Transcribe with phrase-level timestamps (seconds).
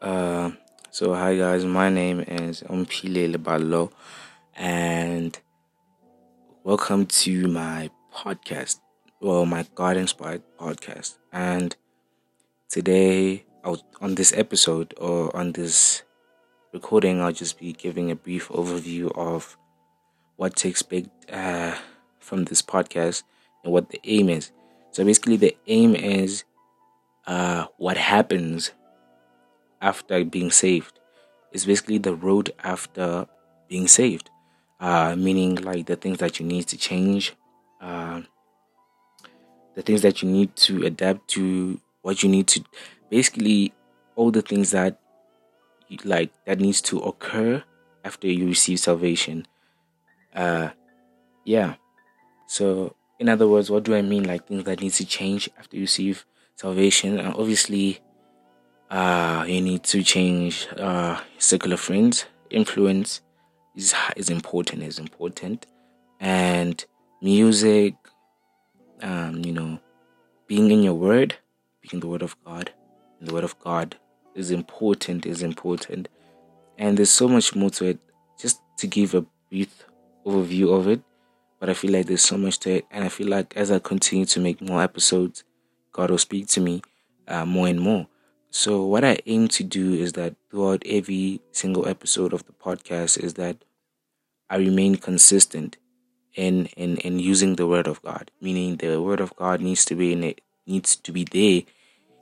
[0.00, 0.50] Uh,
[0.90, 3.92] so hi guys, my name is Ompile Lebalo,
[4.56, 5.38] and
[6.64, 8.80] welcome to my podcast.
[9.20, 11.18] Well, my God inspired podcast.
[11.34, 11.76] And
[12.70, 13.44] today,
[14.00, 16.02] on this episode or on this
[16.72, 19.58] recording, I'll just be giving a brief overview of
[20.36, 21.74] what to expect uh,
[22.20, 23.24] from this podcast
[23.64, 24.50] and what the aim is.
[24.92, 26.44] So basically, the aim is
[27.26, 28.72] uh, what happens
[29.80, 30.98] after being saved.
[31.52, 33.26] It's basically the road after
[33.68, 34.30] being saved,
[34.78, 37.34] uh, meaning like the things that you need to change,
[37.80, 38.22] uh,
[39.74, 42.64] the things that you need to adapt to, what you need to,
[43.10, 43.72] basically
[44.16, 45.00] all the things that
[45.88, 47.62] you, like that needs to occur
[48.04, 49.46] after you receive salvation.
[50.34, 50.70] Uh,
[51.44, 51.74] yeah.
[52.46, 54.24] So in other words, what do I mean?
[54.24, 56.24] Like things that need to change after you receive
[56.56, 57.18] salvation.
[57.18, 58.00] And obviously,
[58.90, 62.26] uh, you need to change uh, circle of friends.
[62.50, 63.20] Influence
[63.76, 64.82] is is important.
[64.82, 65.66] Is important,
[66.18, 66.84] and
[67.22, 67.94] music.
[69.02, 69.78] Um, you know,
[70.46, 71.36] being in your word,
[71.80, 72.72] being the word of God,
[73.20, 73.96] the word of God
[74.34, 75.24] is important.
[75.24, 76.08] Is important,
[76.76, 77.98] and there's so much more to it.
[78.38, 79.84] Just to give a brief
[80.26, 81.00] overview of it,
[81.60, 83.78] but I feel like there's so much to it, and I feel like as I
[83.78, 85.44] continue to make more episodes,
[85.92, 86.82] God will speak to me
[87.28, 88.06] uh, more and more.
[88.50, 93.22] So what I aim to do is that throughout every single episode of the podcast
[93.22, 93.56] is that
[94.50, 95.76] I remain consistent
[96.34, 98.30] in in in using the word of God.
[98.40, 101.62] Meaning the word of God needs to be in it needs to be there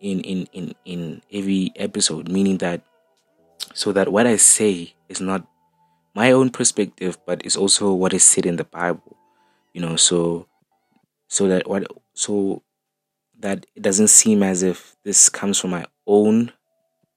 [0.00, 2.28] in in in in every episode.
[2.28, 2.82] Meaning that
[3.72, 5.46] so that what I say is not
[6.14, 9.16] my own perspective, but it's also what is said in the Bible.
[9.72, 10.46] You know, so
[11.28, 12.62] so that what so
[13.38, 15.86] that it doesn't seem as if this comes from my
[16.18, 16.52] own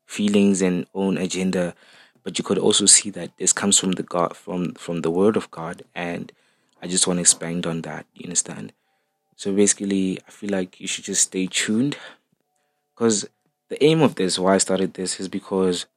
[0.06, 1.74] feelings and own agenda,
[2.24, 5.36] but you could also see that this comes from the God from from the Word
[5.38, 6.32] of God, and
[6.82, 8.06] I just want to expand on that.
[8.14, 8.74] You understand?
[9.36, 11.98] So basically, I feel like you should just stay tuned,
[12.94, 13.26] because
[13.70, 15.88] the aim of this, why I started this, is because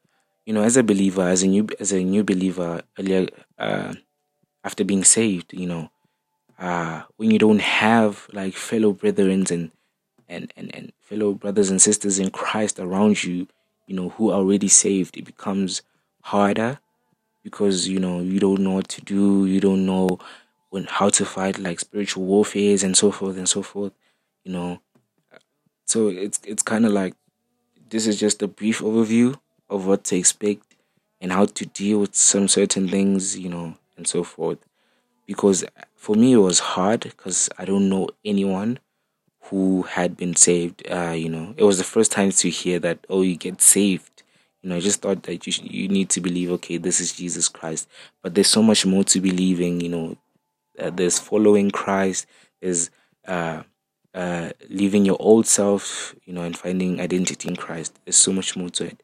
[0.47, 3.29] you know, as a believer, as a new as a new believer, earlier
[3.59, 3.95] uh,
[4.65, 5.91] after being saved, you know,
[6.59, 9.71] uh, when you don't have like fellow brethren and
[10.29, 13.47] and, and, and fellow brothers and sisters in Christ around you,
[13.87, 15.83] you know, who are already saved, it becomes
[16.23, 16.79] harder
[17.43, 20.19] because, you know, you don't know what to do, you don't know
[20.71, 23.93] when how to fight like spiritual warfare and so forth and so forth,
[24.45, 24.81] you know.
[25.85, 27.15] So it's it's kinda like
[27.89, 29.39] this is just a brief overview
[29.71, 30.75] of what to expect
[31.21, 34.59] and how to deal with some certain things, you know, and so forth.
[35.27, 35.65] Because
[35.95, 38.81] for me it was hard because I don't know anyone
[39.51, 40.87] who had been saved.
[40.91, 44.23] Uh, you know, it was the first time to hear that, oh, you get saved.
[44.63, 47.49] You know, I just thought that you, you need to believe, okay, this is Jesus
[47.49, 47.89] Christ.
[48.23, 50.17] But there's so much more to believing, you know,
[50.79, 52.27] uh, there's following Christ,
[52.61, 52.91] there's
[53.27, 53.63] uh,
[54.15, 57.99] uh, leaving your old self, you know, and finding identity in Christ.
[58.05, 59.03] There's so much more to it.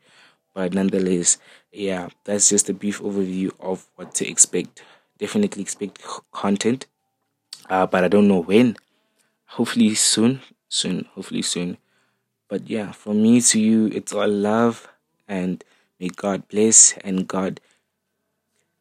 [0.54, 1.38] But nonetheless,
[1.70, 4.82] yeah, that's just a brief overview of what to expect.
[5.18, 6.86] Definitely expect content,
[7.70, 8.76] uh, but I don't know when
[9.52, 11.76] hopefully soon, soon, hopefully soon.
[12.48, 14.88] But yeah, from me to you, it's all love
[15.28, 15.62] and
[16.00, 17.60] may God bless and God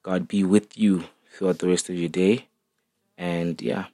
[0.04, 2.48] God be with you throughout the rest of your day.
[3.18, 3.88] And yeah,